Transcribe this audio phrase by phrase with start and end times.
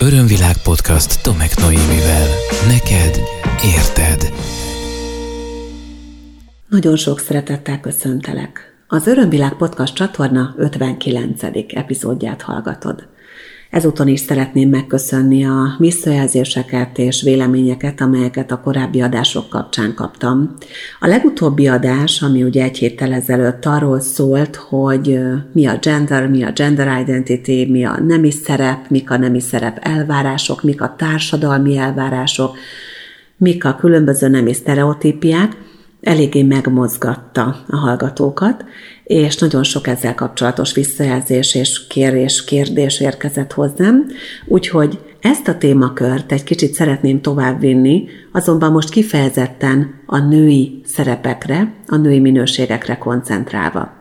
[0.00, 2.26] Örömvilág podcast Tomek Noémivel.
[2.66, 3.20] Neked
[3.64, 4.32] érted.
[6.68, 8.82] Nagyon sok szeretettel köszöntelek.
[8.88, 11.42] Az Örömvilág podcast csatorna 59.
[11.68, 13.08] epizódját hallgatod.
[13.70, 20.54] Ezúton is szeretném megköszönni a visszajelzéseket és véleményeket, amelyeket a korábbi adások kapcsán kaptam.
[21.00, 25.18] A legutóbbi adás, ami ugye egy héttel ezelőtt arról szólt, hogy
[25.52, 29.78] mi a gender, mi a gender identity, mi a nemi szerep, mik a nemi szerep
[29.80, 32.56] elvárások, mik a társadalmi elvárások,
[33.36, 35.56] mik a különböző nemi sztereotípiák,
[36.00, 38.64] eléggé megmozgatta a hallgatókat,
[39.08, 44.06] és nagyon sok ezzel kapcsolatos visszajelzés és kérés, kérdés érkezett hozzám,
[44.46, 51.96] úgyhogy ezt a témakört egy kicsit szeretném továbbvinni, azonban most kifejezetten a női szerepekre, a
[51.96, 53.96] női minőségekre koncentrálva.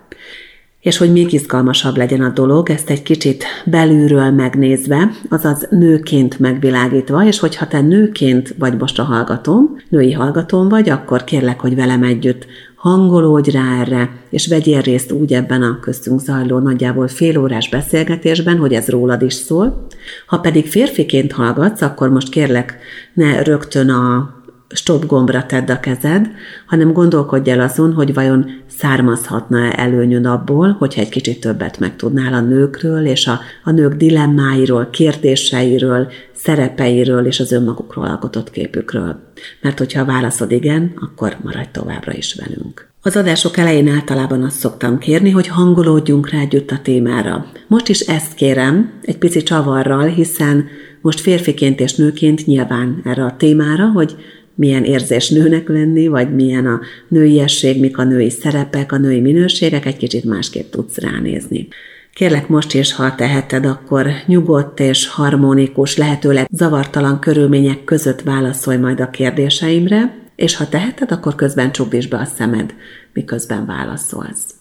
[0.79, 7.25] És hogy még izgalmasabb legyen a dolog, ezt egy kicsit belülről megnézve, azaz nőként megvilágítva,
[7.25, 12.03] és hogyha te nőként vagy most a hallgatóm, női hallgatóm vagy, akkor kérlek, hogy velem
[12.03, 12.45] együtt
[12.87, 18.57] hangolódj rá erre, és vegyél részt úgy ebben a köztünk zajló nagyjából fél órás beszélgetésben,
[18.57, 19.87] hogy ez rólad is szól.
[20.27, 22.77] Ha pedig férfiként hallgatsz, akkor most kérlek,
[23.13, 24.35] ne rögtön a
[24.69, 26.29] stop gombra tedd a kezed,
[26.67, 28.45] hanem gondolkodj el azon, hogy vajon
[28.77, 34.89] származhatna-e előnyön abból, hogyha egy kicsit többet megtudnál a nőkről, és a, a nők dilemmáiról,
[34.91, 39.19] kérdéseiről, szerepeiről és az önmagukról alkotott képükről.
[39.61, 42.87] Mert hogyha a válaszod igen, akkor maradj továbbra is velünk.
[43.01, 47.45] Az adások elején általában azt szoktam kérni, hogy hangolódjunk rá együtt a témára.
[47.67, 50.65] Most is ezt kérem, egy pici csavarral, hiszen
[51.01, 54.15] most férfiként és nőként nyilván erre a témára, hogy
[54.57, 59.85] milyen érzés nőnek lenni, vagy milyen a nőiesség, mik a női szerepek, a női minőségek,
[59.85, 61.67] egy kicsit másképp tudsz ránézni.
[62.13, 68.99] Kérlek most is, ha teheted, akkor nyugodt és harmonikus, lehetőleg zavartalan körülmények között válaszolj majd
[68.99, 72.73] a kérdéseimre, és ha teheted, akkor közben csukd be a szemed,
[73.13, 74.55] miközben válaszolsz.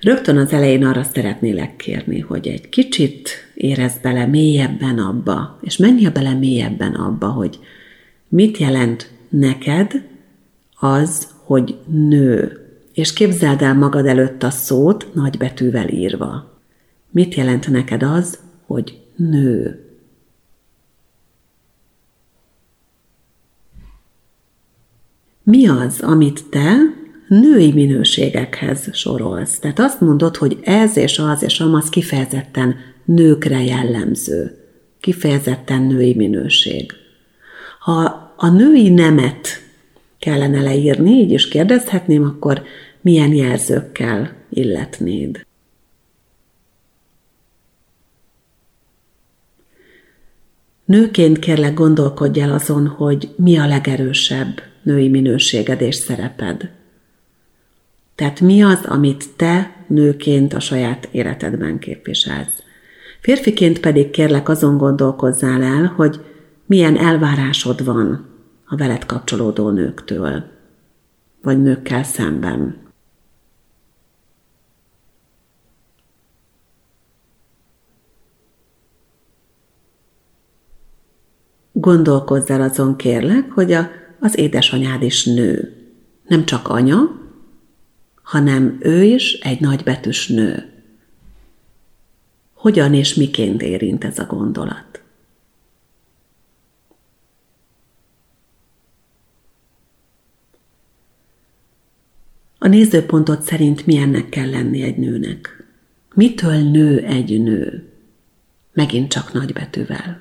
[0.00, 6.08] Rögtön az elején arra szeretnélek kérni, hogy egy kicsit érezd bele mélyebben abba, és menj
[6.08, 7.58] bele mélyebben abba, hogy
[8.28, 9.92] mit jelent neked
[10.78, 12.62] az, hogy nő.
[12.92, 16.60] És képzeld el magad előtt a szót nagybetűvel írva.
[17.10, 19.82] Mit jelent neked az, hogy nő?
[25.42, 26.76] Mi az, amit te
[27.28, 29.58] női minőségekhez sorolsz?
[29.58, 32.74] Tehát azt mondod, hogy ez és az és amaz kifejezetten
[33.04, 34.58] nőkre jellemző,
[35.00, 36.92] kifejezetten női minőség.
[37.88, 39.48] Ha a női nemet
[40.18, 42.62] kellene leírni, így is kérdezhetném, akkor
[43.00, 45.46] milyen jelzőkkel illetnéd?
[50.84, 56.70] Nőként kérlek gondolkodj el azon, hogy mi a legerősebb női minőséged és szereped.
[58.14, 62.62] Tehát mi az, amit te nőként a saját életedben képviselsz.
[63.20, 66.20] Férfiként pedig kérlek azon gondolkozzál el, hogy
[66.68, 68.26] milyen elvárásod van
[68.66, 70.44] a veled kapcsolódó nőktől,
[71.42, 72.76] vagy nőkkel szemben.
[81.72, 83.88] Gondolkozz el azon kérlek, hogy a,
[84.20, 85.76] az édesanyád is nő.
[86.26, 87.20] Nem csak anya,
[88.22, 90.72] hanem ő is egy nagybetűs nő.
[92.54, 94.87] Hogyan és miként érint ez a gondolat?
[102.68, 105.64] A nézőpontot szerint milyennek kell lenni egy nőnek?
[106.14, 107.88] Mitől nő egy nő?
[108.72, 110.20] Megint csak nagybetűvel.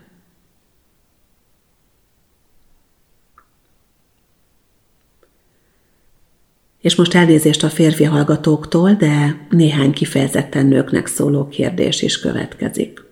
[6.82, 13.04] És most elnézést a férfi hallgatóktól, de néhány kifejezetten nőknek szóló kérdés is következik.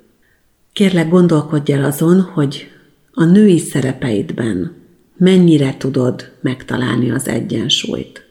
[0.74, 2.72] Kérlek, gondolkodj el azon, hogy
[3.12, 4.76] a női szerepeidben
[5.18, 8.25] mennyire tudod megtalálni az egyensúlyt.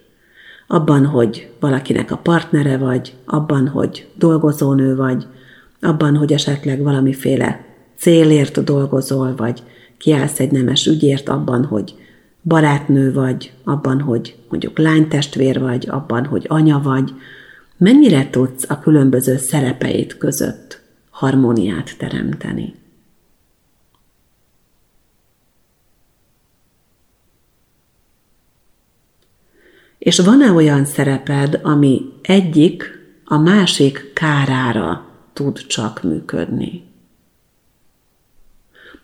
[0.66, 5.26] Abban, hogy valakinek a partnere vagy, abban, hogy dolgozónő vagy,
[5.81, 7.64] abban, hogy esetleg valamiféle
[7.96, 9.62] célért dolgozol, vagy
[9.99, 11.94] kiállsz egy nemes ügyért, abban, hogy
[12.43, 17.12] barátnő vagy, abban, hogy mondjuk lánytestvér vagy, abban, hogy anya vagy,
[17.76, 20.81] mennyire tudsz a különböző szerepeid között
[21.11, 22.75] harmóniát teremteni.
[30.05, 32.85] És van-e olyan szereped, ami egyik
[33.25, 36.83] a másik kárára tud csak működni?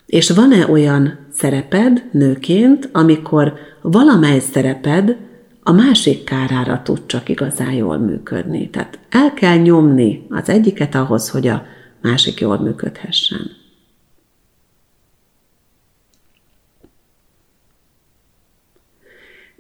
[0.07, 5.17] És van-e olyan szereped nőként, amikor valamely szereped
[5.63, 8.71] a másik kárára tud csak igazán jól működni.
[8.71, 11.67] Tehát el kell nyomni az egyiket ahhoz, hogy a
[12.03, 13.60] másik jól működhessen.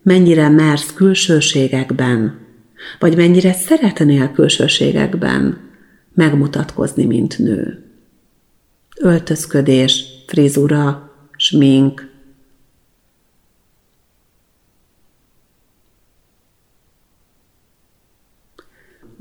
[0.02, 2.38] Mennyire mersz külsőségekben,
[2.98, 5.68] vagy mennyire szeretnél külsőségekben
[6.14, 7.84] megmutatkozni, mint nő.
[8.96, 12.08] Öltözködés, frizura, smink,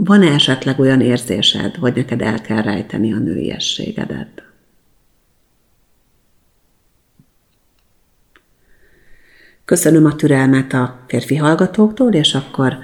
[0.01, 4.48] Van-e esetleg olyan érzésed, hogy neked el kell rejteni a nőiességedet?
[9.69, 12.77] Köszönöm a türelmet a férfi hallgatóktól, és akkor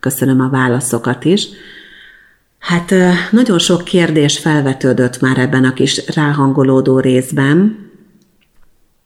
[0.00, 1.48] köszönöm a válaszokat is.
[2.58, 2.94] Hát
[3.30, 7.76] nagyon sok kérdés felvetődött már ebben a kis ráhangolódó részben.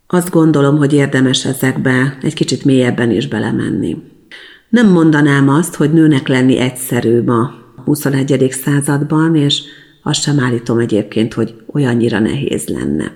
[0.07, 3.97] Azt gondolom, hogy érdemes ezekbe egy kicsit mélyebben is belemenni.
[4.69, 7.51] Nem mondanám azt, hogy nőnek lenni egyszerű ma
[7.85, 8.49] 21.
[8.51, 9.63] században, és
[10.03, 13.13] azt sem állítom egyébként, hogy olyannyira nehéz lenne.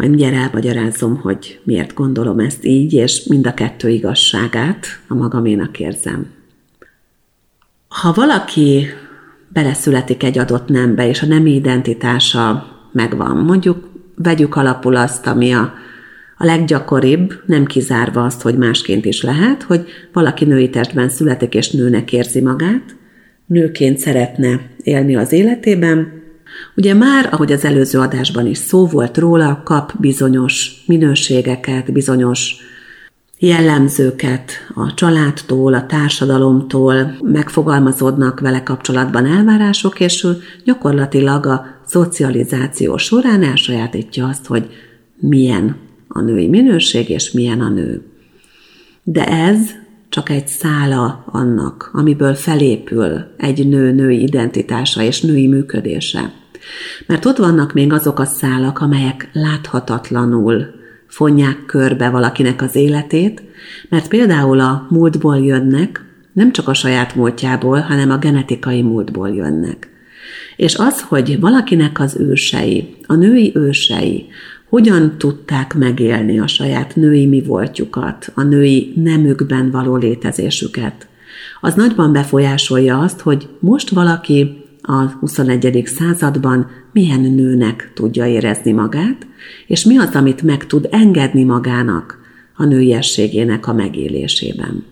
[0.00, 5.78] Majd mindjárt elmagyarázom, hogy miért gondolom ezt így, és mind a kettő igazságát a magaménak
[5.78, 6.26] érzem.
[7.88, 8.86] Ha valaki
[9.48, 15.72] beleszületik egy adott nembe, és a nemi identitása megvan, mondjuk vegyük alapul azt, ami a
[16.36, 21.70] a leggyakoribb, nem kizárva azt, hogy másként is lehet, hogy valaki női testben születik és
[21.70, 22.96] nőnek érzi magát,
[23.46, 26.19] nőként szeretne élni az életében.
[26.76, 32.56] Ugye már, ahogy az előző adásban is szó volt róla, kap bizonyos minőségeket, bizonyos
[33.38, 43.42] jellemzőket a családtól, a társadalomtól, megfogalmazódnak vele kapcsolatban elvárások, és ő gyakorlatilag a szocializáció során
[43.42, 44.66] elsajátítja azt, hogy
[45.16, 45.76] milyen
[46.08, 48.02] a női minőség, és milyen a nő.
[49.02, 49.58] De ez
[50.08, 56.32] csak egy szála annak, amiből felépül egy nő női identitása és női működése.
[57.06, 60.66] Mert ott vannak még azok a szálak, amelyek láthatatlanul
[61.06, 63.42] fonják körbe valakinek az életét,
[63.88, 69.88] mert például a múltból jönnek, nem csak a saját múltjából, hanem a genetikai múltból jönnek.
[70.56, 74.26] És az, hogy valakinek az ősei, a női ősei,
[74.68, 81.06] hogyan tudták megélni a saját női mi voltjukat, a női nemükben való létezésüket.
[81.60, 85.82] Az nagyban befolyásolja azt, hogy most valaki a 21.
[85.86, 89.26] században milyen nőnek tudja érezni magát,
[89.66, 92.18] és mi az, amit meg tud engedni magának
[92.56, 94.84] a nőiességének a megélésében.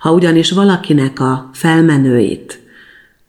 [0.00, 2.59] Ha ugyanis valakinek a felmenőit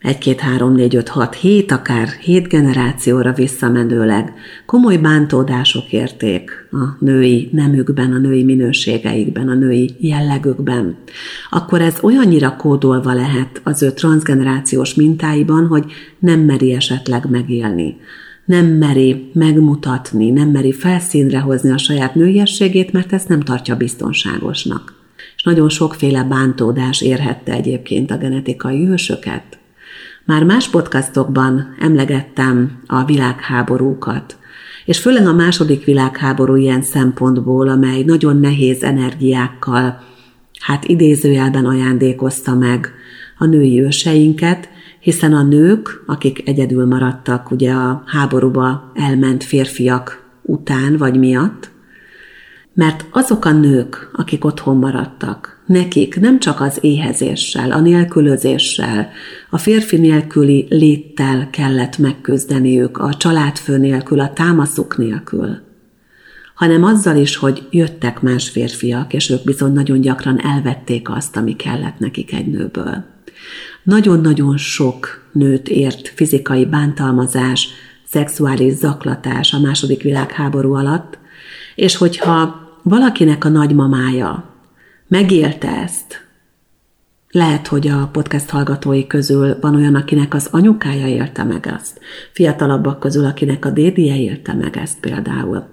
[0.01, 4.33] egy, két, három, négy, öt, hat, hét, akár hét generációra visszamenőleg
[4.65, 10.97] komoly bántódások érték a női nemükben, a női minőségeikben, a női jellegükben,
[11.49, 17.97] akkor ez olyannyira kódolva lehet az ő transgenerációs mintáiban, hogy nem meri esetleg megélni
[18.45, 24.93] nem meri megmutatni, nem meri felszínre hozni a saját nőiességét, mert ezt nem tartja biztonságosnak.
[25.35, 29.60] És nagyon sokféle bántódás érhette egyébként a genetikai ősöket.
[30.25, 34.37] Már más podcastokban emlegettem a világháborúkat,
[34.85, 39.99] és főleg a második világháború ilyen szempontból, amely nagyon nehéz energiákkal,
[40.59, 42.93] hát idézőjelben ajándékozta meg
[43.37, 44.69] a női őseinket,
[44.99, 51.69] hiszen a nők, akik egyedül maradtak ugye a háborúba elment férfiak után vagy miatt,
[52.73, 59.09] mert azok a nők, akik otthon maradtak, nekik nem csak az éhezéssel, a nélkülözéssel,
[59.49, 65.57] a férfi nélküli léttel kellett megküzdeniük, a családfő nélkül, a támaszuk nélkül,
[66.55, 71.55] hanem azzal is, hogy jöttek más férfiak, és ők bizony nagyon gyakran elvették azt, ami
[71.55, 73.03] kellett nekik egy nőből.
[73.83, 77.67] Nagyon-nagyon sok nőt ért fizikai bántalmazás,
[78.05, 81.17] szexuális zaklatás a második világháború alatt,
[81.75, 84.50] és hogyha valakinek a nagymamája
[85.11, 86.27] megélte ezt.
[87.29, 91.99] Lehet, hogy a podcast hallgatói közül van olyan, akinek az anyukája élte meg ezt.
[92.31, 95.67] Fiatalabbak közül, akinek a dédie élte meg ezt például.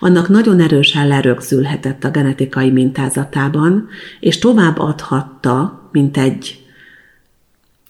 [0.00, 3.88] Annak nagyon erősen lerögzülhetett a genetikai mintázatában,
[4.20, 6.64] és tovább adhatta, mint egy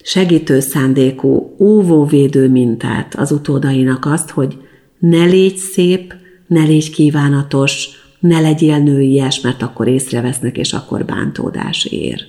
[0.03, 4.59] segítő szándékú, óvóvédő mintát az utódainak azt, hogy
[4.99, 6.15] ne légy szép,
[6.47, 12.27] ne légy kívánatos, ne legyél nőies, mert akkor észrevesznek, és akkor bántódás ér.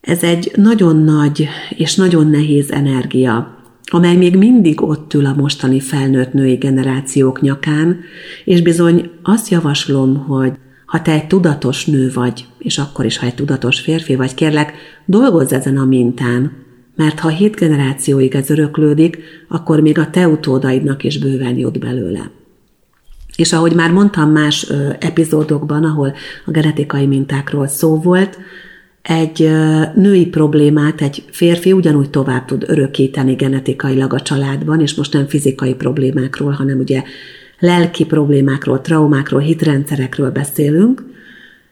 [0.00, 5.80] Ez egy nagyon nagy és nagyon nehéz energia, amely még mindig ott ül a mostani
[5.80, 8.00] felnőtt női generációk nyakán,
[8.44, 10.52] és bizony azt javaslom, hogy
[10.86, 14.72] ha te egy tudatos nő vagy, és akkor is, ha egy tudatos férfi vagy, kérlek,
[15.06, 16.52] dolgozz ezen a mintán,
[16.96, 19.18] mert ha hét generációig ez öröklődik,
[19.48, 22.30] akkor még a te utódaidnak is bőven jut belőle.
[23.36, 26.14] És ahogy már mondtam más ö, epizódokban, ahol
[26.44, 28.38] a genetikai mintákról szó volt,
[29.02, 35.12] egy ö, női problémát egy férfi ugyanúgy tovább tud örökíteni genetikailag a családban, és most
[35.12, 37.02] nem fizikai problémákról, hanem ugye
[37.58, 41.04] lelki problémákról, traumákról, hitrendszerekről beszélünk,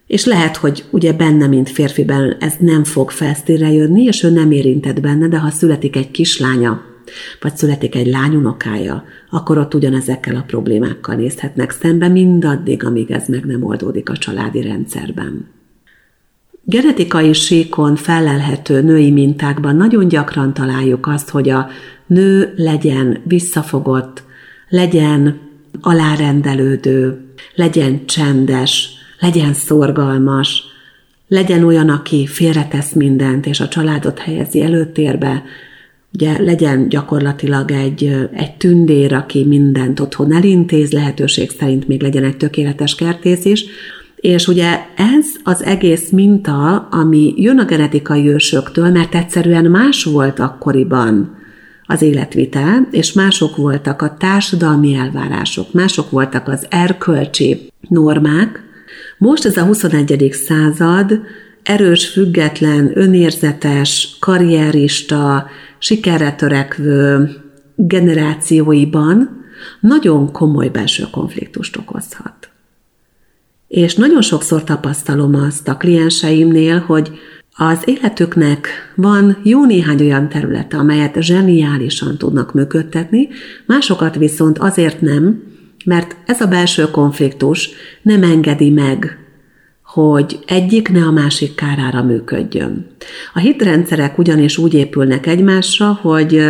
[0.06, 4.50] és lehet, hogy ugye benne, mint férfiben ez nem fog felsztére jönni, és ő nem
[4.50, 6.91] érintett benne, de ha születik egy kislánya,
[7.40, 13.44] vagy születik egy lányunokája, akkor ott ugyanezekkel a problémákkal nézhetnek szembe mindaddig, amíg ez meg
[13.44, 15.48] nem oldódik a családi rendszerben.
[16.64, 21.68] Genetikai síkon felelhető női mintákban nagyon gyakran találjuk azt, hogy a
[22.06, 24.22] nő legyen visszafogott,
[24.68, 25.38] legyen
[25.80, 27.20] alárendelődő,
[27.54, 28.88] legyen csendes,
[29.20, 30.62] legyen szorgalmas,
[31.28, 35.42] legyen olyan, aki félretesz mindent, és a családot helyezi előtérbe,
[36.14, 42.36] ugye legyen gyakorlatilag egy, egy tündér, aki mindent otthon elintéz, lehetőség szerint még legyen egy
[42.36, 43.64] tökéletes kertész is,
[44.16, 50.38] és ugye ez az egész minta, ami jön a genetikai ősöktől, mert egyszerűen más volt
[50.38, 51.36] akkoriban
[51.86, 58.62] az életvitel, és mások voltak a társadalmi elvárások, mások voltak az erkölcsi normák.
[59.18, 60.28] Most ez a 21.
[60.32, 61.20] század
[61.62, 65.46] erős, független, önérzetes, karrierista,
[65.82, 67.30] sikerre törekvő
[67.74, 69.44] generációiban
[69.80, 72.50] nagyon komoly belső konfliktust okozhat.
[73.68, 77.10] És nagyon sokszor tapasztalom azt a klienseimnél, hogy
[77.56, 83.28] az életüknek van jó néhány olyan területe, amelyet zseniálisan tudnak működtetni,
[83.66, 85.42] másokat viszont azért nem,
[85.84, 87.70] mert ez a belső konfliktus
[88.02, 89.21] nem engedi meg,
[89.92, 92.86] hogy egyik ne a másik kárára működjön.
[93.34, 96.42] A hitrendszerek ugyanis úgy épülnek egymásra, hogy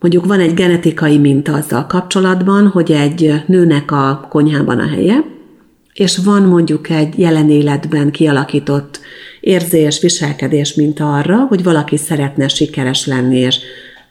[0.00, 5.24] mondjuk van egy genetikai minta azzal kapcsolatban, hogy egy nőnek a konyhában a helye,
[5.92, 9.00] és van mondjuk egy jelen életben kialakított
[9.40, 13.58] érzés, viselkedés, mint arra, hogy valaki szeretne sikeres lenni, és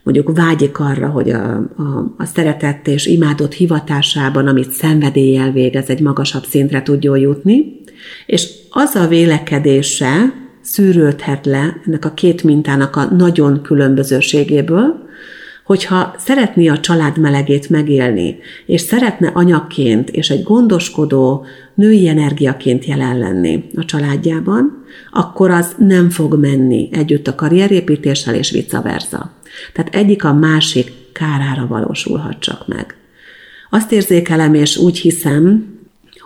[0.03, 6.01] mondjuk vágyik arra, hogy a, a, a szeretett és imádott hivatásában, amit szenvedéllyel végez, egy
[6.01, 7.85] magasabb szintre tudjon jutni,
[8.25, 15.05] és az a vélekedése szűrődhet le ennek a két mintának a nagyon különbözőségéből,
[15.67, 23.17] hogyha szeretné a család melegét megélni, és szeretne anyaként és egy gondoskodó női energiaként jelen
[23.17, 29.31] lenni a családjában, akkor az nem fog menni együtt a karrierépítéssel és vice versa.
[29.73, 32.95] Tehát egyik a másik kárára valósulhat csak meg.
[33.69, 35.76] Azt érzékelem, és úgy hiszem,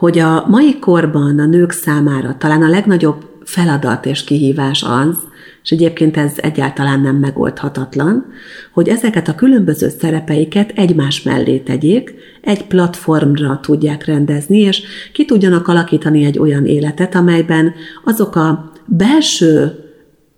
[0.01, 5.17] hogy a mai korban a nők számára talán a legnagyobb feladat és kihívás az,
[5.63, 8.25] és egyébként ez egyáltalán nem megoldhatatlan,
[8.73, 15.67] hogy ezeket a különböző szerepeiket egymás mellé tegyék, egy platformra tudják rendezni, és ki tudjanak
[15.67, 19.71] alakítani egy olyan életet, amelyben azok a belső,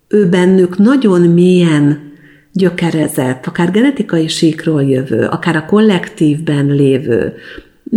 [0.08, 2.12] ő bennük nagyon mélyen
[2.52, 7.34] gyökerezett, akár genetikai síkról jövő, akár a kollektívben lévő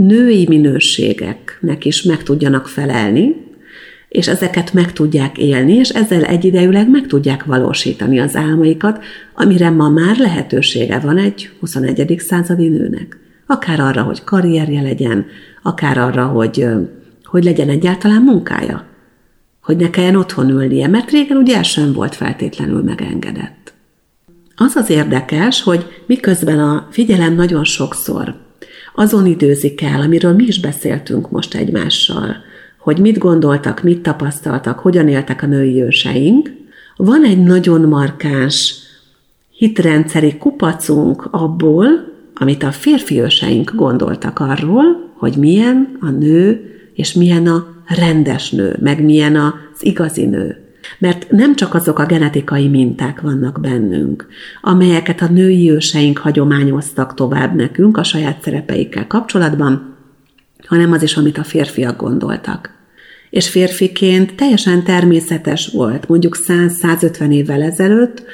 [0.00, 3.44] női minőségeknek is meg tudjanak felelni,
[4.08, 9.88] és ezeket meg tudják élni, és ezzel egyidejűleg meg tudják valósítani az álmaikat, amire ma
[9.88, 12.14] már lehetősége van egy 21.
[12.18, 13.18] századi nőnek.
[13.46, 15.26] Akár arra, hogy karrierje legyen,
[15.62, 16.66] akár arra, hogy,
[17.24, 18.84] hogy legyen egyáltalán munkája.
[19.62, 23.72] Hogy ne kelljen otthon ülnie, mert régen ugye sem volt feltétlenül megengedett.
[24.56, 28.45] Az az érdekes, hogy miközben a figyelem nagyon sokszor
[28.98, 32.36] azon időzik el, amiről mi is beszéltünk most egymással,
[32.78, 36.52] hogy mit gondoltak, mit tapasztaltak, hogyan éltek a női őseink,
[36.96, 38.74] van egy nagyon markáns
[39.50, 41.86] hitrendszeri kupacunk abból,
[42.34, 48.76] amit a férfi őseink gondoltak arról, hogy milyen a nő, és milyen a rendes nő,
[48.80, 50.65] meg milyen az igazi nő.
[50.98, 54.26] Mert nem csak azok a genetikai minták vannak bennünk,
[54.60, 59.96] amelyeket a női őseink hagyományoztak tovább nekünk a saját szerepeikkel kapcsolatban,
[60.66, 62.74] hanem az is, amit a férfiak gondoltak.
[63.30, 68.24] És férfiként teljesen természetes volt, mondjuk 100-150 évvel ezelőtt,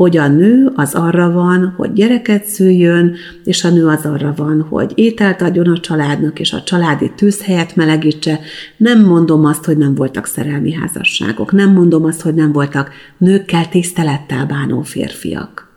[0.00, 4.66] hogy a nő az arra van, hogy gyereket szüljön, és a nő az arra van,
[4.68, 8.40] hogy ételt adjon a családnak, és a családi tűzhelyet melegítse.
[8.76, 13.68] Nem mondom azt, hogy nem voltak szerelmi házasságok, nem mondom azt, hogy nem voltak nőkkel
[13.68, 15.68] tisztelettel bánó férfiak.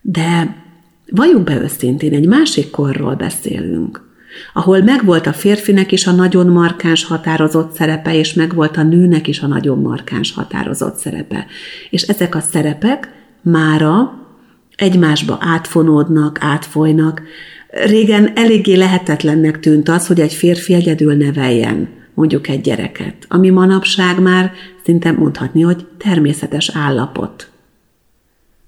[0.00, 0.56] De
[1.12, 4.00] Valljuk be őszintén, egy másik korról beszélünk,
[4.52, 9.40] ahol megvolt a férfinek is a nagyon markáns határozott szerepe, és megvolt a nőnek is
[9.40, 11.46] a nagyon markáns határozott szerepe.
[11.90, 14.18] És ezek a szerepek mára
[14.76, 17.22] egymásba átfonódnak, átfolynak.
[17.84, 24.20] Régen eléggé lehetetlennek tűnt az, hogy egy férfi egyedül neveljen mondjuk egy gyereket, ami manapság
[24.20, 24.52] már
[24.84, 27.48] szinte mondhatni, hogy természetes állapot.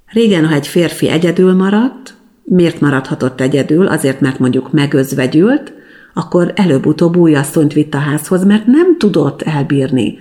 [0.07, 2.15] Régen, ha egy férfi egyedül maradt,
[2.45, 3.87] miért maradhatott egyedül?
[3.87, 5.73] Azért, mert mondjuk megözvegyült,
[6.15, 10.19] akkor előbb-utóbb új asszonyt vitt a házhoz, mert nem tudott elbírni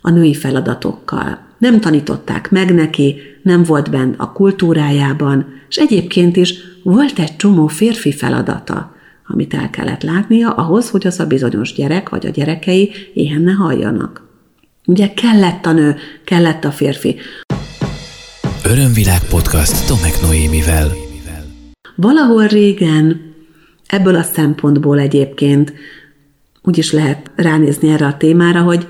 [0.00, 1.38] a női feladatokkal.
[1.64, 7.66] Nem tanították meg neki, nem volt bent a kultúrájában, és egyébként is volt egy csomó
[7.66, 8.94] férfi feladata,
[9.26, 13.52] amit el kellett látnia ahhoz, hogy az a bizonyos gyerek vagy a gyerekei éhen ne
[13.52, 14.26] halljanak.
[14.86, 17.16] Ugye kellett a nő, kellett a férfi.
[18.64, 20.92] Örömvilág podcast Tomek Noémivel.
[21.96, 23.34] Valahol régen
[23.86, 25.72] ebből a szempontból egyébként
[26.62, 28.86] úgy is lehet ránézni erre a témára, hogy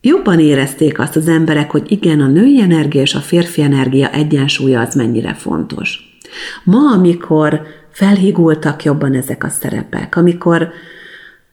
[0.00, 4.80] jobban érezték azt az emberek, hogy igen, a női energia és a férfi energia egyensúlya
[4.80, 6.18] az mennyire fontos.
[6.64, 10.68] Ma, amikor felhigultak jobban ezek a szerepek, amikor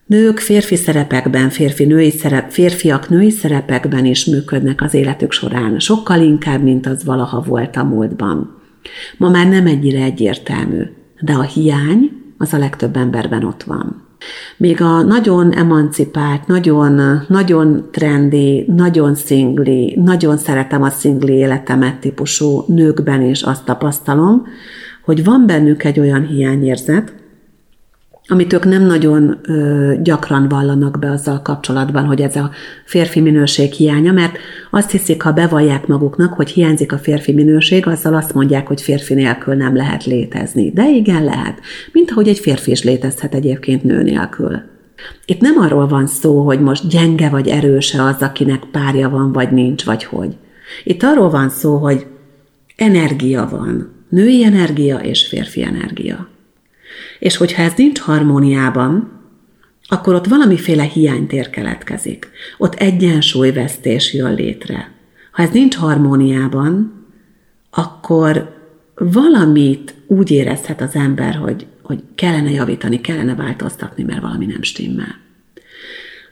[0.06, 6.20] nők férfi szerepekben, férfi női szerep, férfiak női szerepekben is működnek az életük során, sokkal
[6.20, 8.56] inkább, mint az valaha volt a múltban.
[9.16, 10.82] Ma már nem ennyire egyértelmű,
[11.20, 14.07] de a hiány az a legtöbb emberben ott van.
[14.56, 22.64] Még a nagyon emancipált, nagyon, nagyon trendi, nagyon szingli, nagyon szeretem a szingli életemet típusú
[22.66, 24.46] nőkben is azt tapasztalom,
[25.04, 27.12] hogy van bennük egy olyan hiányérzet,
[28.28, 32.50] amit ők nem nagyon ö, gyakran vallanak be azzal kapcsolatban, hogy ez a
[32.84, 34.38] férfi minőség hiánya, mert
[34.70, 39.14] azt hiszik, ha bevallják maguknak, hogy hiányzik a férfi minőség, azzal azt mondják, hogy férfi
[39.14, 40.70] nélkül nem lehet létezni.
[40.70, 41.60] De igen, lehet.
[41.92, 44.60] Mint ahogy egy férfi is létezhet egyébként nő nélkül.
[45.24, 49.50] Itt nem arról van szó, hogy most gyenge vagy erőse az, akinek párja van, vagy
[49.50, 50.36] nincs, vagy hogy.
[50.84, 52.06] Itt arról van szó, hogy
[52.76, 53.92] energia van.
[54.08, 56.28] Női energia és férfi energia.
[57.18, 59.12] És hogyha ez nincs harmóniában,
[59.88, 62.30] akkor ott valamiféle hiánytér keletkezik.
[62.58, 64.92] Ott egyensúlyvesztés jön létre.
[65.32, 67.04] Ha ez nincs harmóniában,
[67.70, 68.56] akkor
[68.94, 75.26] valamit úgy érezhet az ember, hogy, hogy kellene javítani, kellene változtatni, mert valami nem stimmel.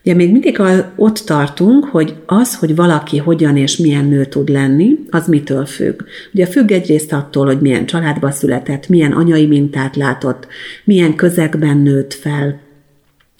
[0.06, 0.60] Ugye még mindig
[0.96, 6.02] ott tartunk, hogy az, hogy valaki hogyan és milyen nő tud lenni, az mitől függ.
[6.32, 10.46] Ugye függ egyrészt attól, hogy milyen családba született, milyen anyai mintát látott,
[10.84, 12.60] milyen közegben nőtt fel,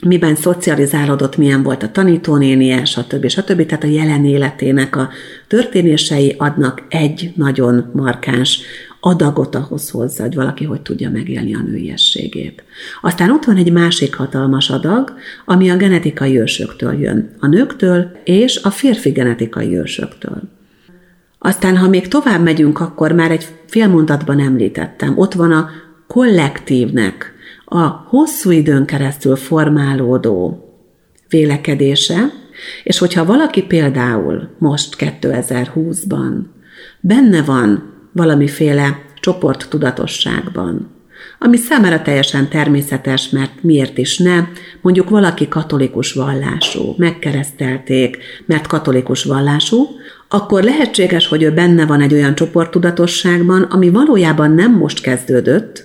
[0.04, 3.28] miben szocializálódott, milyen volt a tanítónénie, stb.
[3.28, 3.66] stb.
[3.66, 5.08] Tehát a jelen életének a
[5.48, 8.60] történései adnak egy nagyon markáns
[9.06, 12.64] adagot ahhoz hozzá, hogy valaki hogy tudja megélni a nőiességét.
[13.02, 15.12] Aztán ott van egy másik hatalmas adag,
[15.44, 20.42] ami a genetikai ősöktől jön, a nőktől és a férfi genetikai ősöktől.
[21.38, 25.70] Aztán, ha még tovább megyünk, akkor már egy félmondatban említettem, ott van a
[26.06, 27.32] kollektívnek
[27.64, 30.64] a hosszú időn keresztül formálódó
[31.28, 32.30] vélekedése,
[32.84, 36.32] és hogyha valaki például most 2020-ban
[37.00, 40.94] benne van valamiféle csoporttudatosságban,
[41.38, 44.44] ami számára teljesen természetes, mert miért is ne,
[44.80, 49.86] mondjuk valaki katolikus vallású, megkeresztelték, mert katolikus vallású,
[50.28, 55.84] akkor lehetséges, hogy ő benne van egy olyan csoporttudatosságban, ami valójában nem most kezdődött,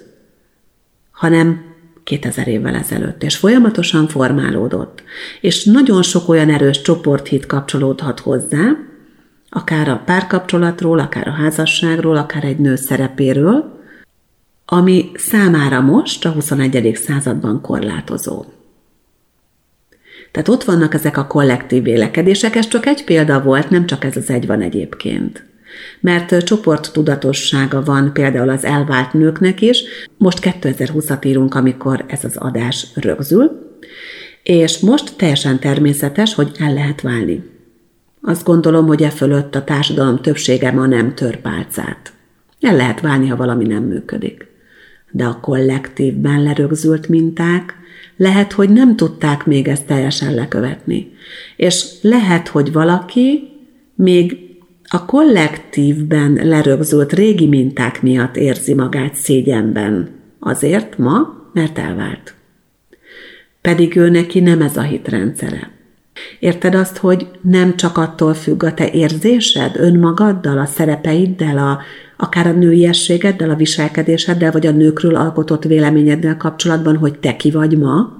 [1.12, 1.70] hanem
[2.04, 5.04] 2000 évvel ezelőtt, és folyamatosan formálódott.
[5.42, 8.90] És nagyon sok olyan erős csoporthit kapcsolódhat hozzá,
[9.54, 13.80] akár a párkapcsolatról, akár a házasságról, akár egy nő szerepéről,
[14.66, 16.96] ami számára most a 21.
[16.96, 18.46] században korlátozó.
[20.32, 24.18] Tehát ott vannak ezek a kollektív vélekedések, ez csak egy példa volt, nem csak ez
[24.18, 25.46] az egy van egyébként.
[26.00, 29.84] Mert csoport tudatossága van például az elvált nőknek is.
[30.18, 33.52] Most 2020-at írunk, amikor ez az adás rögzül,
[34.44, 37.51] és most teljesen természetes, hogy el lehet válni.
[38.22, 42.14] Azt gondolom, hogy e fölött a társadalom többsége ma nem tör pálcát.
[42.60, 44.48] El lehet válni, ha valami nem működik.
[45.12, 47.76] De a kollektívben lerögzült minták
[48.18, 51.12] lehet, hogy nem tudták még ezt teljesen lekövetni.
[51.56, 53.50] És lehet, hogy valaki
[53.96, 54.38] még
[54.88, 60.10] a kollektívben lerögzült régi minták miatt érzi magát szégyenben.
[60.40, 62.34] Azért ma, mert elvált.
[63.62, 65.72] Pedig ő neki nem ez a hitrendszere.
[66.40, 71.80] Érted azt, hogy nem csak attól függ a te érzésed önmagaddal, a szerepeiddel, a,
[72.18, 77.78] akár a nőiességeddel, a viselkedéseddel, vagy a nőkről alkotott véleményeddel kapcsolatban, hogy te ki vagy
[77.78, 78.20] ma,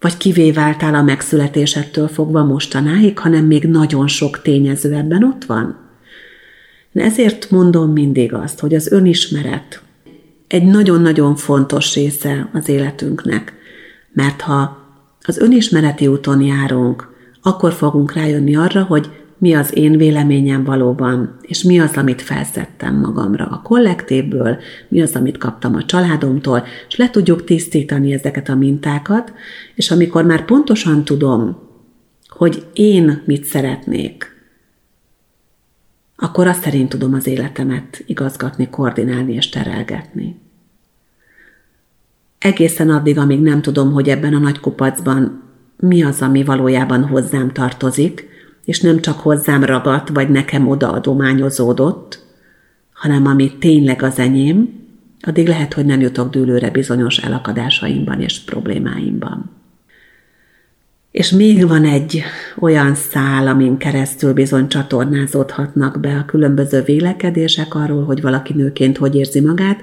[0.00, 5.76] vagy kivé váltál a megszületésettől fogva mostanáig, hanem még nagyon sok tényező ebben ott van.
[6.92, 9.82] Ezért mondom mindig azt, hogy az önismeret
[10.52, 13.52] egy nagyon-nagyon fontos része az életünknek,
[14.12, 14.81] mert ha
[15.22, 17.10] az önismereti úton járunk,
[17.42, 22.94] akkor fogunk rájönni arra, hogy mi az én véleményem valóban, és mi az, amit felszettem
[22.94, 24.58] magamra a kollektívből,
[24.88, 29.32] mi az, amit kaptam a családomtól, és le tudjuk tisztítani ezeket a mintákat,
[29.74, 31.58] és amikor már pontosan tudom,
[32.28, 34.30] hogy én mit szeretnék,
[36.16, 40.41] akkor azt szerint tudom az életemet igazgatni, koordinálni és terelgetni.
[42.42, 45.42] Egészen addig, amíg nem tudom, hogy ebben a nagy kupacban
[45.76, 48.28] mi az, ami valójában hozzám tartozik,
[48.64, 50.90] és nem csak hozzám ragadt, vagy nekem oda
[52.92, 54.80] hanem ami tényleg az enyém,
[55.20, 59.50] addig lehet, hogy nem jutok dőlőre bizonyos elakadásaimban és problémáimban.
[61.10, 62.22] És még van egy
[62.58, 69.14] olyan szál, amin keresztül bizony csatornázódhatnak be a különböző vélekedések arról, hogy valaki nőként hogy
[69.14, 69.80] érzi magát.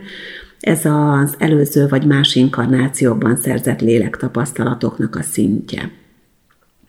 [0.59, 5.91] Ez az előző vagy más inkarnációkban szerzett lélektapasztalatoknak a szintje.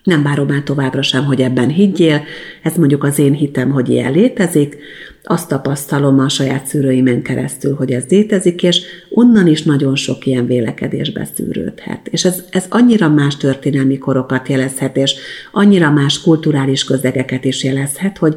[0.03, 2.23] Nem várom el továbbra sem, hogy ebben higgyél,
[2.63, 4.77] ez mondjuk az én hitem, hogy ilyen létezik,
[5.23, 10.45] azt tapasztalom a saját szűrőimen keresztül, hogy ez létezik, és onnan is nagyon sok ilyen
[10.45, 12.07] vélekedés beszűrődhet.
[12.07, 15.15] És ez, ez annyira más történelmi korokat jelezhet, és
[15.51, 18.35] annyira más kulturális közegeket is jelezhet, hogy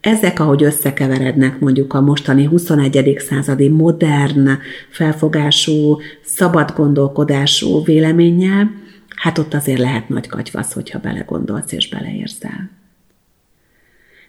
[0.00, 3.16] ezek, ahogy összekeverednek mondjuk a mostani 21.
[3.18, 4.48] századi modern
[4.88, 8.70] felfogású, szabad gondolkodású véleménnyel,
[9.16, 12.70] hát ott azért lehet nagy katyvasz, hogyha belegondolsz és beleérzel.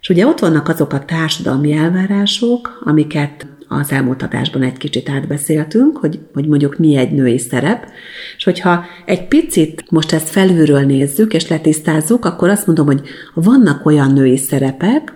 [0.02, 5.98] És ugye ott vannak azok a társadalmi elvárások, amiket az elmúlt adásban egy kicsit átbeszéltünk,
[5.98, 7.86] hogy, hogy mondjuk mi egy női szerep,
[8.38, 13.02] és hogyha egy picit most ezt felülről nézzük és letisztázzuk, akkor azt mondom, hogy
[13.34, 15.14] vannak olyan női szerepek,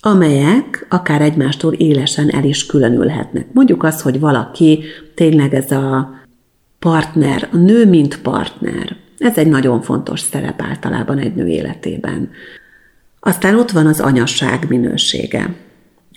[0.00, 3.46] amelyek akár egymástól élesen el is különülhetnek.
[3.52, 4.82] Mondjuk az, hogy valaki
[5.14, 6.10] tényleg ez a
[6.78, 8.96] partner, a nő mint partner.
[9.18, 12.30] Ez egy nagyon fontos szerep általában egy nő életében.
[13.20, 15.54] Aztán ott van az anyasság minősége.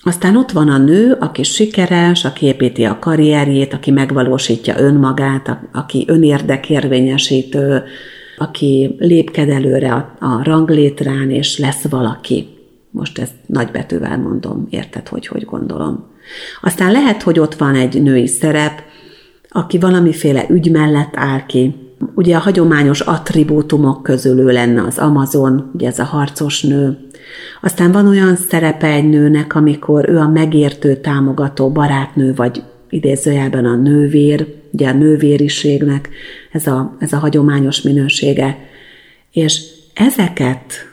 [0.05, 6.05] Aztán ott van a nő, aki sikeres, aki építi a karrierjét, aki megvalósítja önmagát, aki
[6.07, 7.83] önérdekérvényesítő,
[8.37, 12.52] aki lépked előre a, a ranglétrán, és lesz valaki.
[12.93, 16.05] Most ezt nagybetűvel mondom, érted, hogy hogy gondolom.
[16.61, 18.81] Aztán lehet, hogy ott van egy női szerep,
[19.49, 21.75] aki valamiféle ügy mellett áll ki.
[22.15, 26.97] Ugye a hagyományos attribútumok közül ő lenne az Amazon, ugye ez a harcos nő.
[27.61, 33.75] Aztán van olyan szerepe egy nőnek, amikor ő a megértő, támogató barátnő, vagy idézőjelben a
[33.75, 36.09] nővér, ugye a nővériségnek
[36.51, 38.57] ez a, ez a hagyományos minősége.
[39.31, 40.92] És ezeket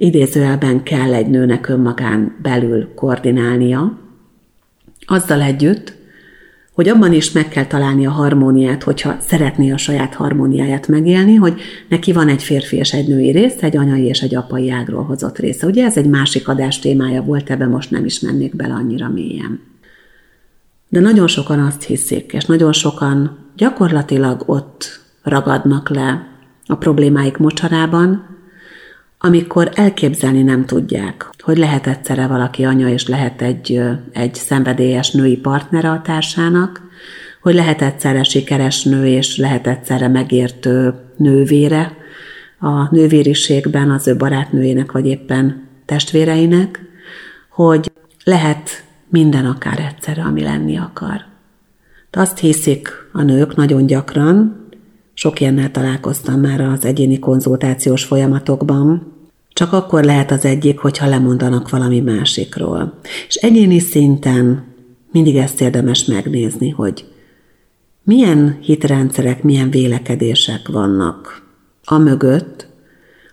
[0.00, 3.98] idézőjelben kell egy nőnek önmagán belül koordinálnia,
[5.06, 5.96] azzal együtt,
[6.72, 11.60] hogy abban is meg kell találni a harmóniát, hogyha szeretné a saját harmóniáját megélni, hogy
[11.88, 15.38] neki van egy férfi és egy női része, egy anyai és egy apai ágról hozott
[15.38, 15.66] része.
[15.66, 19.60] Ugye ez egy másik adás témája volt, ebbe most nem is mennék bele annyira mélyen.
[20.88, 26.26] De nagyon sokan azt hiszik, és nagyon sokan gyakorlatilag ott ragadnak le
[26.66, 28.37] a problémáik mocsarában,
[29.18, 33.80] amikor elképzelni nem tudják, hogy lehet egyszerre valaki anya, és lehet egy,
[34.12, 36.82] egy szenvedélyes női partnere a társának,
[37.42, 41.96] hogy lehet egyszerre sikeres nő, és lehet egyszerre megértő nővére
[42.58, 46.80] a nővériségben az ő barátnőjének, vagy éppen testvéreinek,
[47.48, 47.92] hogy
[48.24, 51.24] lehet minden akár egyszerre, ami lenni akar.
[52.10, 54.67] De azt hiszik a nők nagyon gyakran,
[55.18, 59.12] sok ilyennel találkoztam már az egyéni konzultációs folyamatokban.
[59.52, 62.98] Csak akkor lehet az egyik, hogyha lemondanak valami másikról.
[63.28, 64.64] És egyéni szinten
[65.12, 67.04] mindig ezt érdemes megnézni, hogy
[68.02, 71.42] milyen hitrendszerek, milyen vélekedések vannak
[71.84, 72.66] a mögött,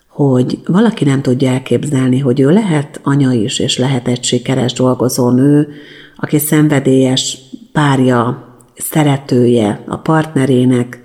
[0.07, 5.29] hogy valaki nem tudja elképzelni, hogy ő lehet anya is, és lehet egy sikeres dolgozó
[5.29, 5.67] nő,
[6.15, 7.37] aki szenvedélyes
[7.71, 11.03] párja, szeretője a partnerének,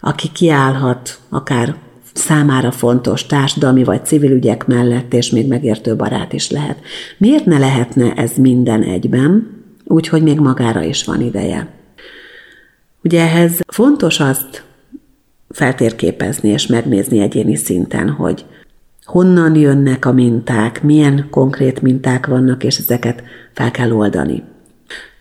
[0.00, 1.74] aki kiállhat akár
[2.14, 6.78] számára fontos társadalmi vagy civil ügyek mellett, és még megértő barát is lehet.
[7.18, 11.68] Miért ne lehetne ez minden egyben, úgyhogy még magára is van ideje?
[13.02, 14.64] Ugye ehhez fontos azt
[15.48, 18.44] feltérképezni és megnézni egyéni szinten, hogy
[19.04, 24.42] honnan jönnek a minták, milyen konkrét minták vannak, és ezeket fel kell oldani.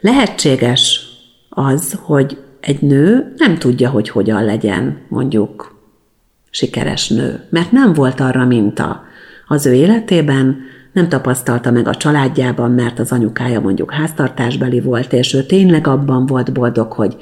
[0.02, 1.02] Lehetséges
[1.50, 5.78] az, hogy egy nő nem tudja, hogy hogyan legyen mondjuk
[6.50, 9.04] sikeres nő, mert nem volt arra minta
[9.48, 10.58] az ő életében,
[10.92, 16.26] nem tapasztalta meg a családjában, mert az anyukája mondjuk háztartásbeli volt, és ő tényleg abban
[16.26, 17.18] volt boldog, hogy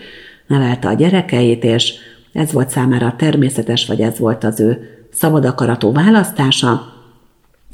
[0.47, 1.93] nevelte a gyerekeit, és
[2.33, 6.93] ez volt számára természetes, vagy ez volt az ő szabad akaratú választása.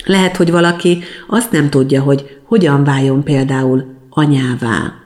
[0.06, 5.03] Lehet, hogy valaki azt nem tudja, hogy hogyan váljon például anyává.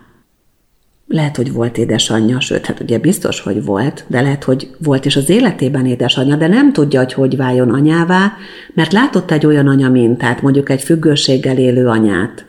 [1.08, 5.16] Lehet, hogy volt édesanyja, sőt, hát ugye biztos, hogy volt, de lehet, hogy volt is
[5.16, 8.34] az életében édesanyja, de nem tudja, hogy hogy váljon anyává,
[8.74, 12.46] mert látott egy olyan anya mintát, mondjuk egy függőséggel élő anyát,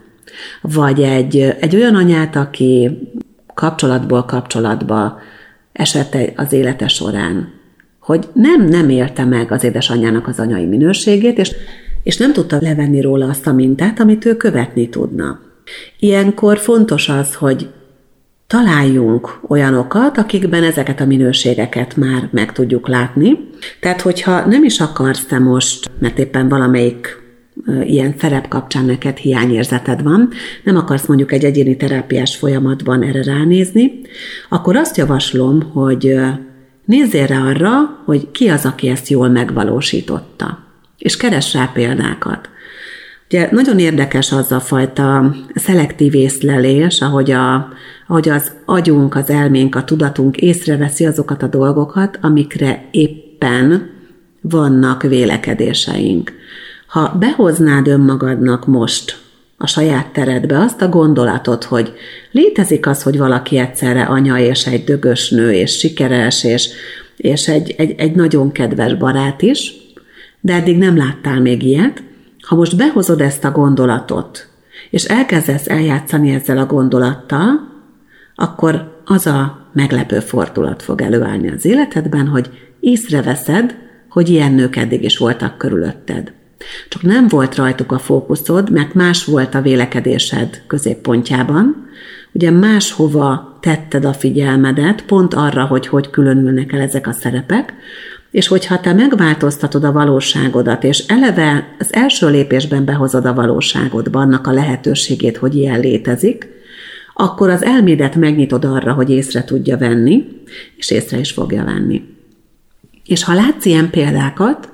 [0.61, 2.97] vagy egy, egy olyan anyát, aki
[3.53, 5.19] kapcsolatból kapcsolatba
[5.73, 7.53] esett az élete során,
[7.99, 11.51] hogy nem, nem élte meg az édesanyjának az anyai minőségét, és,
[12.03, 15.39] és nem tudta levenni róla azt a mintát, amit ő követni tudna.
[15.99, 17.69] Ilyenkor fontos az, hogy
[18.49, 23.37] találjunk olyanokat, akikben ezeket a minőségeket már meg tudjuk látni.
[23.79, 27.17] Tehát, hogyha nem is akarsz te most, mert éppen valamelyik
[27.83, 30.29] ilyen szerep kapcsán neked hiányérzeted van,
[30.63, 33.91] nem akarsz mondjuk egy egyéni terápiás folyamatban erre ránézni,
[34.49, 36.15] akkor azt javaslom, hogy
[36.85, 40.59] nézzél rá arra, hogy ki az, aki ezt jól megvalósította.
[40.97, 42.49] És keres rá példákat.
[43.31, 47.67] Ugye nagyon érdekes az a fajta szelektív észlelés, ahogy, a,
[48.07, 53.89] ahogy az agyunk, az elménk, a tudatunk észreveszi azokat a dolgokat, amikre éppen
[54.41, 56.31] vannak vélekedéseink.
[56.87, 59.17] Ha behoznád önmagadnak most
[59.57, 61.93] a saját teredbe azt a gondolatot, hogy
[62.31, 66.69] létezik az, hogy valaki egyszerre anya és egy dögös nő, és sikeres, és,
[67.17, 69.73] és egy, egy, egy nagyon kedves barát is,
[70.41, 72.07] de eddig nem láttál még ilyet,
[72.49, 74.47] ha most behozod ezt a gondolatot,
[74.89, 77.67] és elkezdesz eljátszani ezzel a gondolattal,
[78.35, 83.75] akkor az a meglepő fordulat fog előállni az életedben, hogy észreveszed,
[84.09, 86.31] hogy ilyen nők eddig is voltak körülötted.
[86.89, 91.87] Csak nem volt rajtuk a fókuszod, mert más volt a vélekedésed középpontjában.
[92.31, 97.73] Ugye máshova tetted a figyelmedet, pont arra, hogy hogy különülnek el ezek a szerepek,
[98.31, 104.47] és hogyha te megváltoztatod a valóságodat, és eleve az első lépésben behozod a valóságodba annak
[104.47, 106.47] a lehetőségét, hogy ilyen létezik,
[107.13, 110.25] akkor az elmédet megnyitod arra, hogy észre tudja venni,
[110.75, 112.03] és észre is fogja venni.
[113.05, 114.69] És ha látsz ilyen példákat,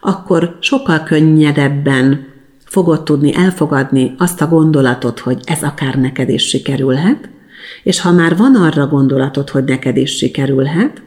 [0.00, 2.26] akkor sokkal könnyedebben
[2.64, 7.28] fogod tudni elfogadni azt a gondolatot, hogy ez akár neked is sikerülhet,
[7.82, 11.02] és ha már van arra gondolatod, hogy neked is sikerülhet,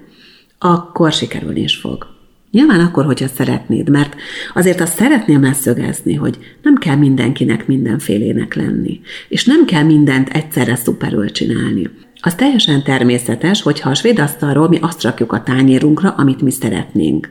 [0.60, 2.08] akkor sikerülni is fog.
[2.52, 4.16] Nyilván akkor, hogyha szeretnéd, mert
[4.54, 10.76] azért azt szeretném leszögezni, hogy nem kell mindenkinek mindenfélének lenni, és nem kell mindent egyszerre
[10.76, 11.90] szuperül csinálni.
[12.22, 17.30] Az teljesen természetes, hogyha a svéd asztalról mi azt rakjuk a tányérunkra, amit mi szeretnénk.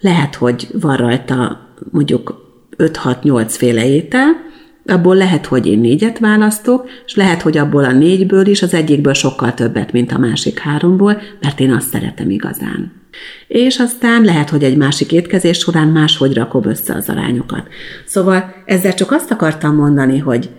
[0.00, 2.44] Lehet, hogy van rajta mondjuk
[2.78, 4.44] 5-6-8 féle étel,
[4.86, 9.12] abból lehet, hogy én négyet választok, és lehet, hogy abból a négyből is az egyikből
[9.12, 12.92] sokkal többet, mint a másik háromból, mert én azt szeretem igazán.
[13.48, 17.68] És aztán lehet, hogy egy másik étkezés során máshogy rakom össze az arányokat.
[18.04, 20.50] Szóval ezzel csak azt akartam mondani, hogy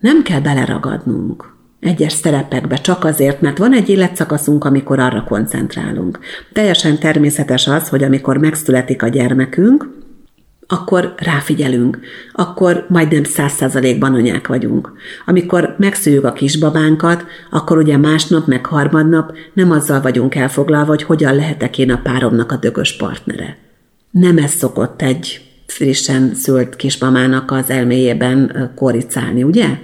[0.00, 6.18] nem kell beleragadnunk egyes szerepekbe csak azért, mert van egy életszakaszunk, amikor arra koncentrálunk.
[6.52, 9.88] Teljesen természetes az, hogy amikor megszületik a gyermekünk,
[10.66, 11.98] akkor ráfigyelünk,
[12.32, 14.92] akkor majdnem száz százalékban anyák vagyunk.
[15.26, 21.34] Amikor megszüljük a kisbabánkat, akkor ugye másnap, meg harmadnap nem azzal vagyunk elfoglalva, hogy hogyan
[21.34, 23.56] lehetek én a páromnak a dögös partnere.
[24.10, 29.78] Nem ez szokott egy frissen szült kismamának az elméjében koricálni, ugye?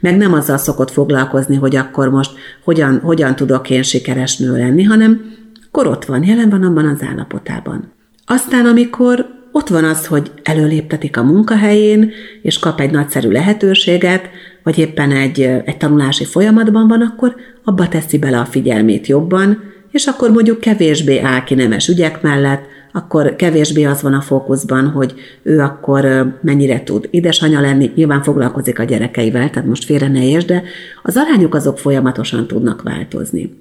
[0.00, 2.30] Meg nem azzal szokott foglalkozni, hogy akkor most
[2.64, 7.02] hogyan, hogyan tudok én sikeres nő lenni, hanem akkor ott van, jelen van abban az
[7.02, 7.92] állapotában.
[8.26, 12.10] Aztán, amikor ott van az, hogy előléptetik a munkahelyén,
[12.42, 14.28] és kap egy nagyszerű lehetőséget,
[14.62, 17.34] vagy éppen egy, egy tanulási folyamatban van, akkor
[17.64, 22.62] abba teszi bele a figyelmét jobban, és akkor mondjuk kevésbé áll ki nemes ügyek mellett,
[22.92, 28.78] akkor kevésbé az van a fókuszban, hogy ő akkor mennyire tud édesanyja lenni, nyilván foglalkozik
[28.78, 30.62] a gyerekeivel, tehát most félre ne érts, de
[31.02, 33.56] az arányok azok folyamatosan tudnak változni.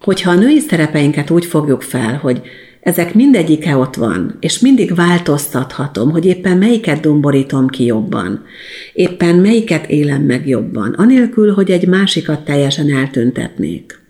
[0.00, 2.42] Hogyha a női szerepeinket úgy fogjuk fel, hogy
[2.86, 8.44] ezek mindegyike ott van, és mindig változtathatom, hogy éppen melyiket domborítom ki jobban,
[8.92, 14.00] éppen melyiket élem meg jobban, anélkül, hogy egy másikat teljesen eltüntetnék.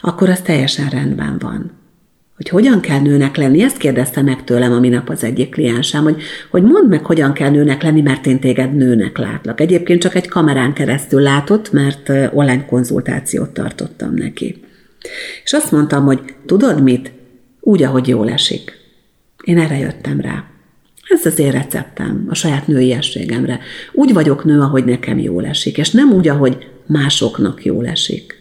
[0.00, 1.70] Akkor az teljesen rendben van.
[2.36, 6.22] hogy hogyan kell nőnek lenni, ezt kérdezte meg tőlem a minap az egyik kliensem, hogy,
[6.50, 9.60] hogy mondd meg, hogyan kell nőnek lenni, mert én téged nőnek látlak.
[9.60, 14.60] Egyébként csak egy kamerán keresztül látott, mert online konzultációt tartottam neki.
[15.44, 17.16] És azt mondtam, hogy tudod mit?
[17.68, 18.72] Úgy, ahogy jól esik.
[19.44, 20.44] Én erre jöttem rá.
[21.08, 23.60] Ez az én receptem a saját nőiességemre.
[23.92, 28.34] Úgy vagyok nő, ahogy nekem jól esik, és nem úgy, ahogy másoknak jól esik.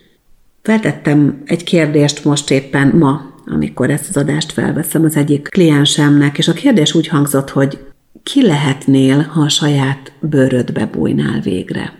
[0.62, 6.48] Feltettem egy kérdést most éppen ma, amikor ezt az adást felveszem az egyik kliensemnek, és
[6.48, 7.78] a kérdés úgy hangzott, hogy
[8.24, 11.94] ki lehetnél, ha a saját bőrödbe bújnál végre?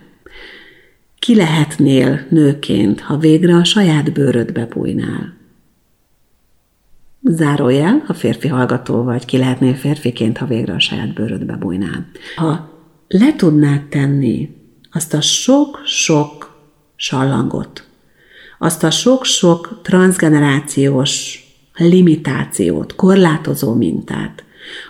[1.18, 5.37] Ki lehetnél nőként, ha végre a saját bőrödbe bújnál?
[7.22, 12.06] Zárójel, ha férfi hallgató vagy, ki lehetnél férfiként, ha végre a saját bőrödbe bújnál.
[12.36, 12.70] Ha
[13.08, 14.56] le tudnád tenni
[14.90, 16.56] azt a sok-sok
[16.96, 17.86] sallangot,
[18.58, 21.42] azt a sok-sok transgenerációs
[21.74, 24.44] limitációt, korlátozó mintát,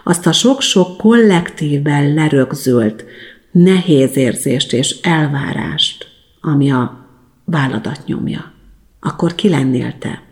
[0.05, 3.05] azt a sok-sok kollektívben lerögzült
[3.51, 6.07] nehéz érzést és elvárást,
[6.41, 7.07] ami a
[7.45, 8.53] válladat nyomja,
[9.01, 10.28] akkor ki lennél te?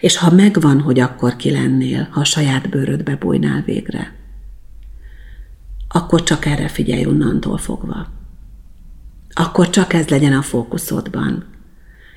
[0.00, 4.14] És ha megvan, hogy akkor ki lennél, ha a saját bőrödbe bújnál végre,
[5.88, 8.06] akkor csak erre figyelj onnantól fogva.
[9.32, 11.44] Akkor csak ez legyen a fókuszodban.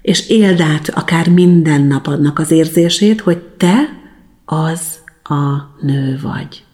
[0.02, 3.90] És éld át akár minden nap adnak az érzését, hogy te
[4.46, 6.66] az a nő vagy.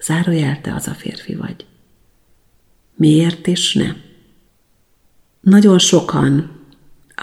[0.00, 1.66] Zárójel, te az a férfi vagy.
[2.96, 3.96] Miért is nem?
[5.40, 6.50] Nagyon sokan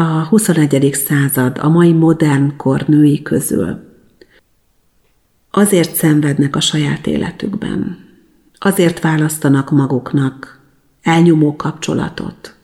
[0.01, 0.89] a 21.
[0.93, 3.79] század, a mai modern kor női közül
[5.51, 7.97] azért szenvednek a saját életükben,
[8.57, 10.59] azért választanak maguknak
[11.01, 12.55] elnyomó kapcsolatot,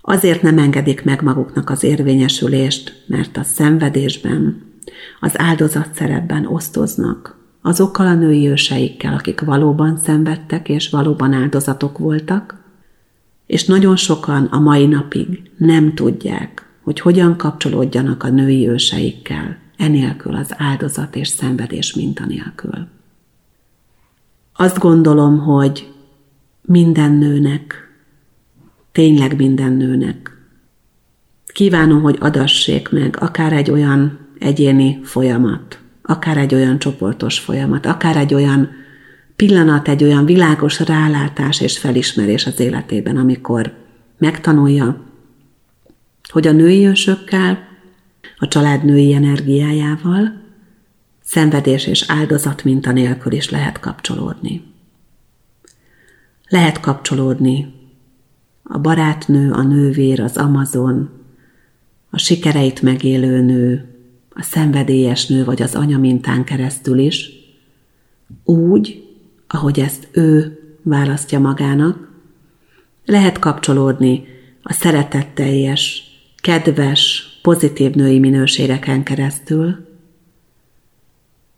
[0.00, 4.62] azért nem engedik meg maguknak az érvényesülést, mert a szenvedésben,
[5.20, 12.59] az áldozat szerepben osztoznak azokkal a női őseikkel, akik valóban szenvedtek és valóban áldozatok voltak,
[13.50, 20.34] és nagyon sokan a mai napig nem tudják, hogy hogyan kapcsolódjanak a női őseikkel, enélkül
[20.34, 22.86] az áldozat és szenvedés minta nélkül.
[24.52, 25.92] Azt gondolom, hogy
[26.62, 27.74] minden nőnek,
[28.92, 30.38] tényleg minden nőnek
[31.46, 38.16] kívánom, hogy adassék meg akár egy olyan egyéni folyamat, akár egy olyan csoportos folyamat, akár
[38.16, 38.79] egy olyan
[39.40, 43.74] pillanat, egy olyan világos rálátás és felismerés az életében, amikor
[44.18, 45.04] megtanulja,
[46.30, 47.58] hogy a női ősökkel,
[48.38, 50.42] a család női energiájával
[51.22, 54.62] szenvedés és áldozat minta nélkül is lehet kapcsolódni.
[56.48, 57.74] Lehet kapcsolódni
[58.62, 61.10] a barátnő, a nővér, az Amazon,
[62.10, 63.94] a sikereit megélő nő,
[64.30, 67.30] a szenvedélyes nő vagy az anya mintán keresztül is,
[68.44, 69.08] úgy,
[69.52, 72.08] ahogy ezt ő választja magának,
[73.04, 74.24] lehet kapcsolódni
[74.62, 76.02] a szeretetteljes,
[76.36, 79.88] kedves, pozitív női minőségeken keresztül,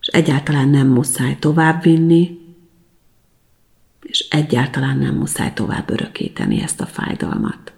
[0.00, 2.38] és egyáltalán nem muszáj továbbvinni,
[4.02, 7.72] és egyáltalán nem muszáj tovább örökíteni ezt a fájdalmat.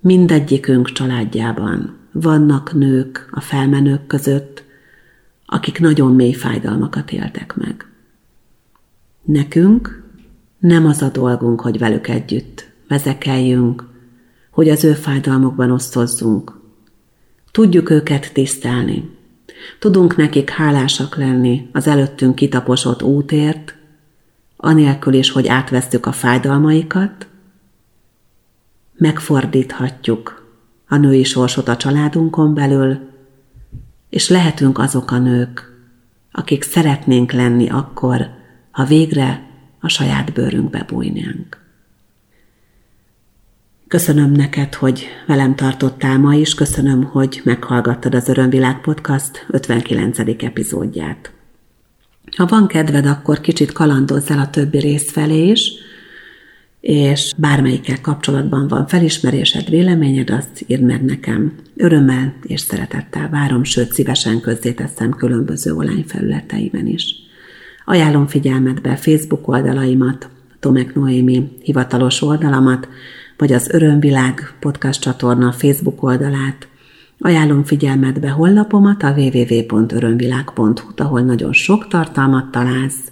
[0.00, 4.64] Mindegyikünk családjában vannak nők a felmenők között,
[5.46, 7.86] akik nagyon mély fájdalmakat éltek meg.
[9.28, 10.02] Nekünk
[10.58, 13.84] nem az a dolgunk, hogy velük együtt vezekeljünk,
[14.50, 16.60] hogy az ő fájdalmukban osztozzunk.
[17.50, 19.16] Tudjuk őket tisztelni.
[19.78, 23.74] Tudunk nekik hálásak lenni az előttünk kitaposott útért,
[24.56, 27.26] anélkül is, hogy átvesztük a fájdalmaikat,
[28.96, 30.46] megfordíthatjuk
[30.86, 32.98] a női sorsot a családunkon belül,
[34.10, 35.72] és lehetünk azok a nők,
[36.32, 38.36] akik szeretnénk lenni akkor,
[38.78, 39.42] ha végre
[39.80, 41.60] a saját bőrünkbe bújnánk.
[43.88, 50.18] Köszönöm neked, hogy velem tartottál ma is, köszönöm, hogy meghallgattad az Örömvilág Podcast 59.
[50.18, 51.32] epizódját.
[52.36, 55.72] Ha van kedved, akkor kicsit kalandozz el a többi rész felé is,
[56.80, 61.54] és bármelyikkel kapcsolatban van felismerésed, véleményed, azt írd meg nekem.
[61.76, 67.27] Örömmel és szeretettel várom, sőt szívesen közzéteszem különböző online felületeimen is.
[67.90, 70.28] Ajánlom figyelmetbe Facebook oldalaimat,
[70.60, 72.88] Tomek Noémi hivatalos oldalamat,
[73.36, 76.68] vagy az Örömvilág podcast csatorna Facebook oldalát.
[77.18, 83.10] Ajánlom figyelmetbe honlapomat, a www.örömvilág.hu, ahol nagyon sok tartalmat találsz.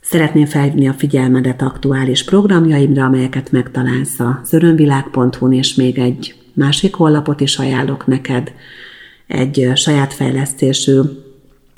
[0.00, 7.40] Szeretném felhívni a figyelmedet aktuális programjaimra, amelyeket megtalálsz az örömvilág.hu-n, és még egy másik honlapot
[7.40, 8.52] is ajánlok neked,
[9.26, 11.00] egy saját fejlesztésű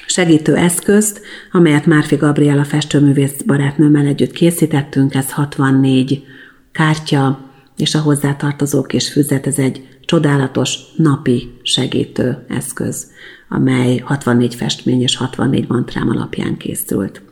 [0.07, 1.20] segítő eszközt,
[1.52, 6.24] amelyet Márfi Gabriela festőművész barátnőmmel együtt készítettünk, ez 64
[6.72, 7.40] kártya,
[7.76, 13.11] és a hozzátartozó kis füzet, ez egy csodálatos napi segítő eszköz,
[13.48, 17.22] amely 64 festmény és 64 mantrám alapján készült.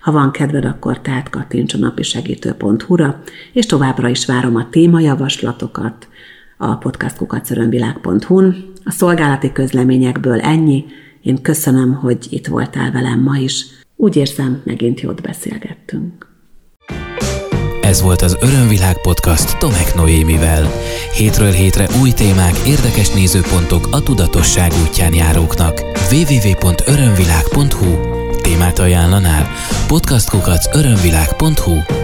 [0.00, 3.22] Ha van kedved, akkor tehát kattints a napisegítő.hu-ra,
[3.52, 6.08] és továbbra is várom a témajavaslatokat
[6.56, 8.70] a podcastkukacörönvilág.hu-n.
[8.84, 10.84] A szolgálati közleményekből ennyi.
[11.22, 13.64] Én köszönöm, hogy itt voltál velem ma is.
[13.96, 16.30] Úgy érzem, megint jót beszélgettünk.
[17.80, 20.70] Ez volt az Örömvilág podcast Tomek Noémivel.
[21.16, 25.80] Hétről hétre új témák, érdekes nézőpontok a tudatosság útján járóknak.
[26.10, 29.46] www.örömvilág.hu Témát ajánlanál?
[29.86, 32.01] podcastkukac örömvilág.hu